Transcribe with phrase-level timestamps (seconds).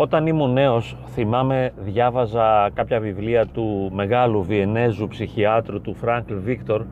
[0.00, 6.84] Όταν ήμουν νέος θυμάμαι διάβαζα κάποια βιβλία του μεγάλου Βιενέζου ψυχιάτρου του Φράγκλ Βίκτορ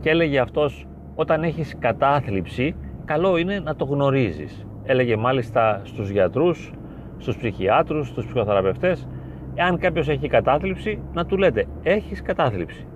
[0.00, 2.74] και έλεγε αυτός όταν έχεις κατάθλιψη
[3.04, 4.66] καλό είναι να το γνωρίζεις.
[4.84, 6.72] Έλεγε μάλιστα στους γιατρούς,
[7.18, 9.08] στους ψυχιάτρους, στους ψυχοθεραπευτές
[9.54, 12.86] εάν κάποιος έχει κατάθλιψη να του λέτε έχεις κατάθλιψη.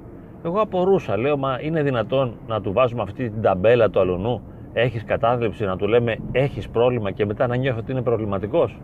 [0.44, 4.42] Εγώ απορούσα, λέω μα είναι δυνατόν να του βάζουμε αυτή την ταμπέλα του αλουνού
[4.72, 8.78] έχεις κατάθλιψη να του λέμε έχεις πρόβλημα και μετά να νιώθει ότι είναι προβληματικός.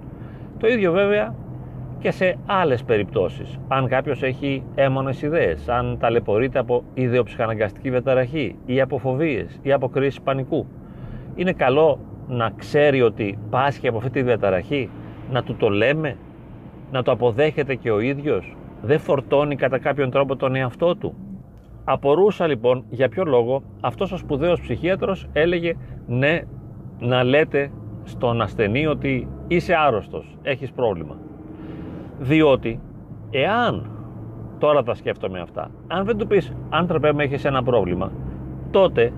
[0.64, 1.34] Το ίδιο βέβαια
[1.98, 3.59] και σε άλλες περιπτώσεις.
[3.68, 9.88] Αν κάποιος έχει έμονες ιδέες, αν ταλαιπωρείται από ιδεοψυχαναγκαστική βεταραχή ή από φοβίες ή από
[9.88, 10.66] κρίση πανικού.
[11.34, 14.91] Είναι καλό να ξέρει ότι πάσχει από αυτή τη διαταραχή,
[15.30, 16.16] να του το λέμε,
[16.91, 21.14] να το αποδέχεται και ο ίδιος, δεν φορτώνει κατά κάποιον τρόπο τον εαυτό του.
[21.84, 25.75] Απορούσα λοιπόν για ποιο λόγο αυτός ο σπουδαίος ψυχίατρος έλεγε
[26.06, 26.41] ναι
[26.98, 27.70] να λέτε
[28.05, 31.16] στον ασθενή ότι είσαι άρρωστος, έχεις πρόβλημα.
[32.19, 32.80] Διότι
[33.30, 33.91] εάν,
[34.58, 38.12] τώρα τα σκέφτομαι αυτά, αν δεν του πεις άνθρωπε με έχεις ένα πρόβλημα,
[38.70, 39.12] τότε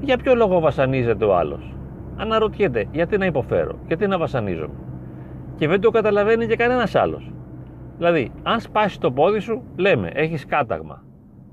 [0.00, 1.74] για ποιο λόγο βασανίζεται ο άλλος;
[2.16, 4.74] Αναρωτιέται γιατί να υποφέρω, γιατί να βασανίζομαι;
[5.56, 7.32] Και δεν το καταλαβαίνει και κανένας άλλος.
[7.96, 11.02] Δηλαδή, αν σπάσει το πόδι σου, λέμε, έχεις κάταγμα.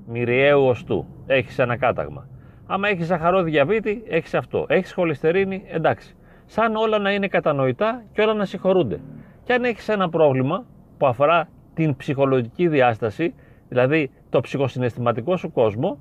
[0.06, 2.28] Μυριαίου οστού, έχεις ένα κάταγμα.
[2.66, 4.64] Άμα έχεις ζαχαρό διαβήτη, έχεις αυτό.
[4.68, 6.16] Έχεις χολυστερίνη, εντάξει
[6.48, 9.00] σαν όλα να είναι κατανοητά και όλα να συγχωρούνται.
[9.44, 10.64] Και αν έχεις ένα πρόβλημα
[10.98, 13.34] που αφορά την ψυχολογική διάσταση,
[13.68, 15.98] δηλαδή το ψυχοσυναισθηματικό σου κόσμο,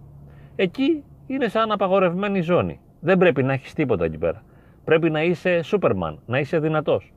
[0.56, 2.80] εκεί είναι σαν απαγορευμένη ζώνη.
[3.00, 4.44] Δεν πρέπει να έχεις τίποτα εκεί πέρα.
[4.84, 7.14] Πρέπει να είσαι Σούπερμαν, να είσαι δυνατός.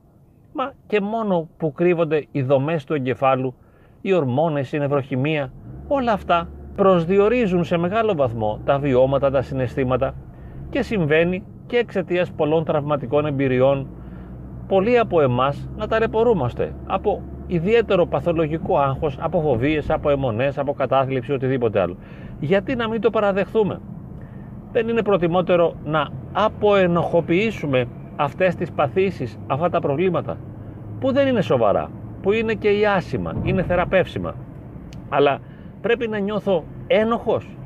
[0.53, 3.55] Μα και μόνο που κρύβονται οι δομές του εγκεφάλου,
[4.01, 5.51] οι ορμόνες, η νευροχημεία,
[5.87, 10.15] όλα αυτά προσδιορίζουν σε μεγάλο βαθμό τα βιώματα, τα συναισθήματα
[10.69, 13.87] και συμβαίνει και εξαιτίας πολλών τραυματικών εμπειριών
[14.67, 21.31] πολλοί από εμάς να ταλαιπωρούμαστε από ιδιαίτερο παθολογικό άγχος, από φοβίες, από αιμονές, από κατάθλιψη,
[21.31, 21.97] οτιδήποτε άλλο.
[22.39, 23.79] Γιατί να μην το παραδεχθούμε;
[24.71, 30.37] Δεν είναι προτιμότερο να αποενοχοποιήσουμε αυτές τις παθήσεις, αυτά τα προβλήματα
[30.99, 31.89] που δεν είναι σοβαρά,
[32.21, 34.35] που είναι και η άσημα, είναι θεραπεύσιμα.
[35.09, 35.39] Αλλά
[35.81, 37.57] πρέπει να νιώθω ένοχος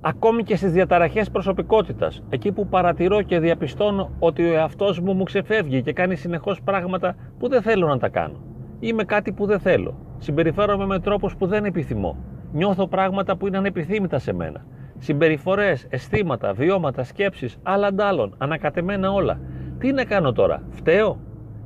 [0.00, 5.24] ακόμη και στις διαταραχές προσωπικότητας, εκεί που παρατηρώ και διαπιστώνω ότι ο εαυτός μου μου
[5.24, 8.36] ξεφεύγει και κάνει συνεχώς πράγματα που δεν θέλω να τα κάνω.
[8.80, 9.94] Είμαι κάτι που δεν θέλω.
[10.18, 12.16] Συμπεριφέρομαι με τρόπους που δεν επιθυμώ.
[12.52, 14.66] Νιώθω πράγματα που είναι ανεπιθύμητα σε μένα.
[14.98, 19.40] Συμπεριφορές, αισθήματα, βιώματα, σκέψεις, άλλα αντάλλων, ανακατεμένα όλα.
[19.78, 21.18] Τι να κάνω τώρα, φταίω,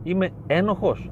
[0.02, 1.10] είμαι ένοχος;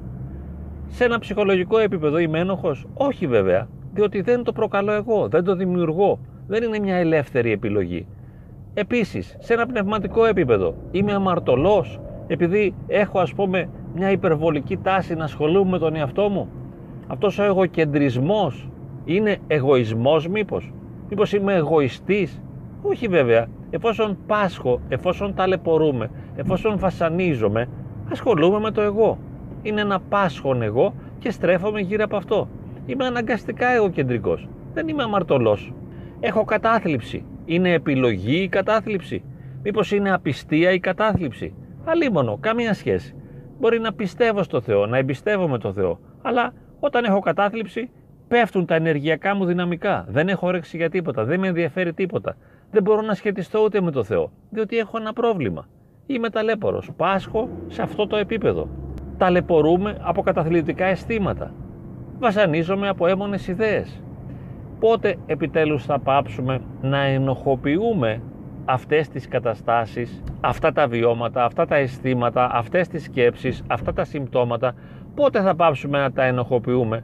[0.87, 5.55] Σε ένα ψυχολογικό επίπεδο είμαι ένοχος, όχι βέβαια, διότι δεν το προκαλώ εγώ, δεν το
[5.55, 8.07] δημιουργώ δεν είναι μια ελεύθερη επιλογή.
[8.73, 15.23] Επίσης, σε ένα πνευματικό επίπεδο, είμαι αμαρτωλός επειδή έχω ας πούμε μια υπερβολική τάση να
[15.23, 16.49] ασχολούμαι με τον εαυτό μου.
[17.07, 18.69] Αυτός ο εγωκεντρισμός
[19.05, 20.73] είναι εγωισμός μήπως;
[21.09, 22.41] Μήπως είμαι εγωιστής;
[22.81, 23.47] Όχι βέβαια.
[23.69, 27.67] Εφόσον πάσχω, εφόσον ταλαιπωρούμε, εφόσον βασανίζομαι,
[28.11, 29.17] ασχολούμαι με το εγώ.
[29.61, 32.47] Είναι ένα πάσχον εγώ και στρέφομαι γύρω από αυτό.
[32.85, 34.47] Είμαι αναγκαστικά εγωκεντρικός.
[34.73, 35.73] Δεν είμαι αμαρτωλός.
[36.21, 37.25] Έχω κατάθλιψη.
[37.45, 39.23] Είναι επιλογή η κατάθλιψη;
[39.63, 41.53] Μήπως είναι απιστία η κατάθλιψη;
[41.85, 43.15] Αλίμονο, καμία σχέση.
[43.59, 45.99] Μπορεί να πιστεύω στο Θεό, να εμπιστεύομαι το Θεό.
[46.21, 47.89] Αλλά όταν έχω κατάθλιψη,
[48.27, 50.05] πέφτουν τα ενεργειακά μου δυναμικά.
[50.09, 51.23] Δεν έχω όρεξη για τίποτα.
[51.23, 52.35] Δεν με ενδιαφέρει τίποτα.
[52.71, 54.31] Δεν μπορώ να σχετιστώ ούτε με το Θεό.
[54.49, 55.67] Διότι έχω ένα πρόβλημα.
[56.05, 56.91] Είμαι ταλέπορος.
[56.97, 58.69] Πάσχω σε αυτό το επίπεδο.
[59.17, 61.53] Ταλαιπωρούμε από καταθλιπτικά αισθήματα.
[62.19, 64.01] Βασανίζομαι από έμονες ιδέες
[64.79, 68.21] πότε επιτέλους θα πάψουμε να ενοχοποιούμε
[68.65, 74.73] αυτές τις καταστάσεις, αυτά τα βιώματα, αυτά τα αισθήματα, αυτές τις σκέψεις, αυτά τα συμπτώματα,
[75.15, 77.03] πότε θα πάψουμε να τα ενοχοποιούμε,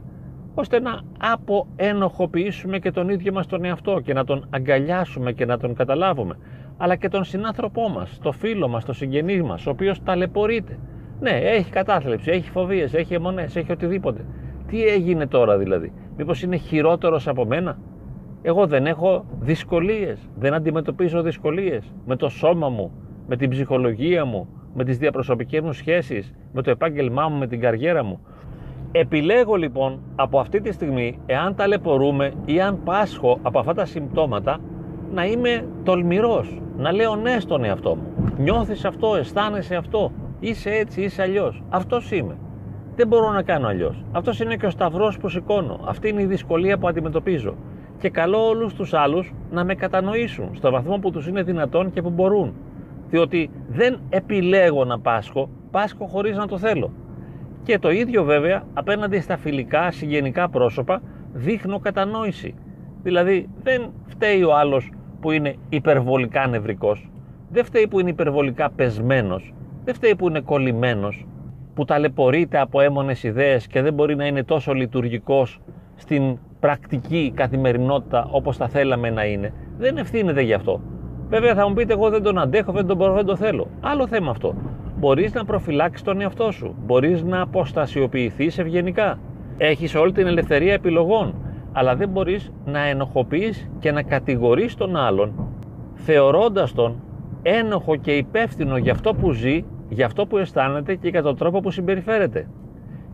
[0.54, 5.58] ώστε να αποενοχοποιήσουμε και τον ίδιο μας τον εαυτό και να τον αγκαλιάσουμε και να
[5.58, 6.36] τον καταλάβουμε,
[6.76, 10.78] αλλά και τον συνάνθρωπό μας, το φίλο μας, το συγγενή μας, ο οποίος ταλαιπωρείται.
[11.20, 14.24] Ναι, έχει κατάθλιψη, έχει φοβίες, έχει αιμονές, έχει οτιδήποτε.
[14.66, 17.78] Τι έγινε τώρα δηλαδή; Μήπως είναι χειρότερος από μένα;
[18.42, 22.92] Εγώ δεν έχω δυσκολίες, δεν αντιμετωπίζω δυσκολίες με το σώμα μου,
[23.26, 27.60] με την ψυχολογία μου, με τις διαπροσωπικές μου σχέσεις, με το επάγγελμά μου, με την
[27.60, 28.20] καριέρα μου.
[28.92, 34.58] Επιλέγω λοιπόν από αυτή τη στιγμή, εάν ταλαιπωρούμε ή αν πάσχω από αυτά τα συμπτώματα,
[35.12, 38.32] να είμαι τολμηρός, να λέω ναι στον εαυτό μου.
[38.38, 41.62] Νιώθεις αυτό, αισθάνεσαι αυτό, είσαι έτσι, είσαι αλλιώς.
[41.68, 42.36] Αυτός είμαι.
[42.96, 44.04] Δεν μπορώ να κάνω αλλιώς.
[44.12, 45.80] Αυτός είναι και ο σταυρός που σηκώνω.
[45.84, 47.54] Αυτή είναι η δυσκολία που αντιμετωπίζω.
[47.98, 52.02] Και καλώ όλους τους άλλους να με κατανοήσουν στο βαθμό που τους είναι δυνατόν και
[52.02, 52.54] που μπορούν.
[53.10, 56.92] Διότι δεν επιλέγω να πάσχω, πάσχω χωρίς να το θέλω.
[57.62, 61.02] Και το ίδιο βέβαια απέναντι στα φιλικά συγγενικά πρόσωπα
[61.32, 62.54] δείχνω κατανόηση.
[63.02, 64.90] Δηλαδή δεν φταίει ο άλλος
[65.20, 67.10] που είναι υπερβολικά νευρικός,
[67.50, 69.54] δεν φταίει που είναι υπερβολικά πεσμένος,
[69.84, 71.26] δεν φταίει που είναι κολλημένος,
[71.76, 75.60] που ταλαιπωρείται από έμονες ιδέες και δεν μπορεί να είναι τόσο λειτουργικός
[75.96, 79.52] στην πρακτική καθημερινότητα όπως θα θέλαμε να είναι.
[79.78, 80.80] Δεν ευθύνεται γι' αυτό.
[81.28, 83.66] Βέβαια θα μου πείτε εγώ δεν τον αντέχω, δεν τον μπορώ, δεν το θέλω.
[83.80, 84.54] Άλλο θέμα αυτό.
[84.98, 86.74] Μπορείς να προφυλάξεις τον εαυτό σου.
[86.86, 89.18] Μπορείς να αποστασιοποιηθείς ευγενικά.
[89.58, 91.34] Έχεις όλη την ελευθερία επιλογών.
[91.72, 95.32] Αλλά δεν μπορείς να ενοχοποιείς και να κατηγορείς τον άλλον
[95.94, 97.02] θεωρώντας τον
[97.42, 101.60] ένοχο και υπεύθυνο για αυτό που ζει, για αυτό που αισθάνεται και για τον τρόπο
[101.60, 102.48] που συμπεριφέρεται.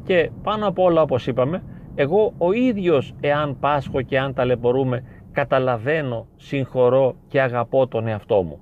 [0.05, 1.63] Και πάνω απ' όλα όπως είπαμε,
[1.95, 5.03] εγώ ο ίδιος εάν πάσχω και αν ταλαιπωρούμε
[5.33, 8.59] καταλαβαίνω, συγχωρώ και αγαπώ τον εαυτό μου.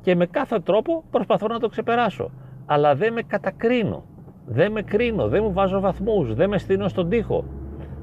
[0.00, 2.30] Και με κάθε τρόπο προσπαθώ να το ξεπεράσω.
[2.66, 4.04] Αλλά δεν με κατακρίνω.
[4.46, 7.44] Δεν με κρίνω, δεν μου βάζω βαθμούς, δεν με στείνω στον τοίχο.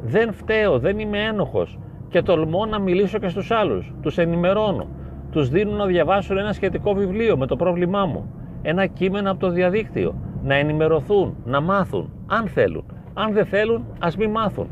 [0.04, 1.80] Δεν φταίω, δεν είμαι ένοχος
[2.10, 3.94] και τολμώ να μιλήσω και στους άλλους.
[4.02, 4.88] Τους ενημερώνω.
[5.32, 8.34] Τους δίνω να διαβάσουν ένα σχετικό βιβλίο με το πρόβλημά μου.
[8.68, 10.16] Ένα κείμενο από το διαδίκτυο.
[10.44, 12.86] Να ενημερωθούν, να μάθουν, αν θέλουν.
[13.14, 14.68] Αν δεν θέλουν, ας μην μάθουν.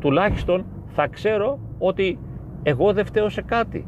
[0.00, 2.18] Τουλάχιστον θα ξέρω ότι
[2.62, 3.86] εγώ δεν φταίω σε κάτι.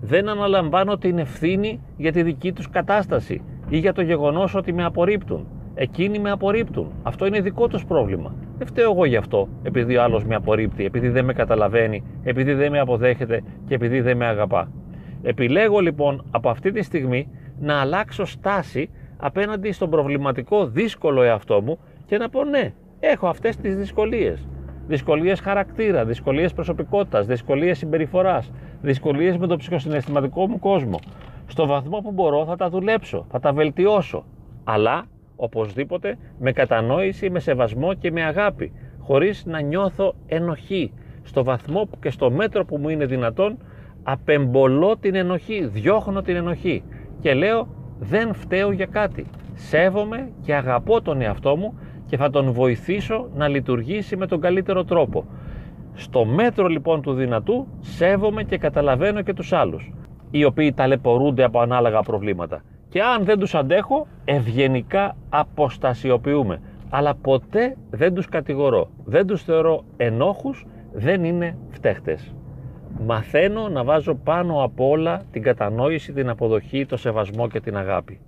[0.00, 4.84] Δεν αναλαμβάνω την ευθύνη για τη δική τους κατάσταση ή για το γεγονός ότι με
[4.84, 5.46] απορρίπτουν.
[5.74, 6.92] Εκείνοι με απορρίπτουν.
[7.02, 8.34] Αυτό είναι δικό τους πρόβλημα.
[8.58, 12.52] Δεν φταίω εγώ γι' αυτό, επειδή ο άλλος με απορρίπτει, επειδή δεν με καταλαβαίνει, επειδή
[12.52, 14.72] δεν με αποδέχεται και επειδή δεν με αγαπά.
[15.22, 17.28] Επιλέγω λοιπόν από αυτή τη στιγμή
[17.62, 23.56] να αλλάξω στάση απέναντι στον προβληματικό δύσκολο εαυτό μου και να πω ναι, έχω αυτές
[23.56, 24.48] τις δυσκολίες.
[24.86, 30.98] Δυσκολίες χαρακτήρα, δυσκολίες προσωπικότητας, δυσκολίες συμπεριφοράς, δυσκολίες με το ψυχοσυναισθηματικό μου κόσμο.
[31.46, 34.24] Στο βαθμό που μπορώ θα τα δουλέψω, θα τα βελτιώσω.
[34.64, 35.04] Αλλά
[35.36, 40.92] οπωσδήποτε με κατανόηση, με σεβασμό και με αγάπη, χωρίς να νιώθω ενοχή.
[41.22, 43.58] Στο βαθμό και στο μέτρο που μου είναι δυνατόν,
[44.02, 46.82] απεμπολώ την ενοχή, διώχνω την ενοχή
[47.22, 49.26] και λέω δεν φταίω για κάτι.
[49.54, 54.84] Σέβομαι και αγαπώ τον εαυτό μου και θα τον βοηθήσω να λειτουργήσει με τον καλύτερο
[54.84, 55.24] τρόπο.
[55.94, 59.92] Στο μέτρο λοιπόν του δυνατού σέβομαι και καταλαβαίνω και τους άλλους
[60.30, 66.60] οι οποίοι ταλαιπωρούνται από ανάλογα προβλήματα και αν δεν τους αντέχω ευγενικά αποστασιοποιούμε
[66.90, 72.34] αλλά ποτέ δεν τους κατηγορώ δεν τους θεωρώ ενόχους δεν είναι φταίχτες
[73.00, 78.18] μαθαίνω να βάζω πάνω από όλα την κατανόηση, την αποδοχή, το σεβασμό και την αγάπη